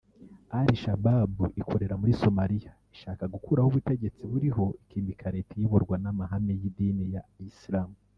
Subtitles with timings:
[0.59, 7.89] Al-Shabab ikorera muri Somalia ishaka gukuraho ubutegetsi buriho ikimika Leta iyoborwa n’amahame y’idini ya Islam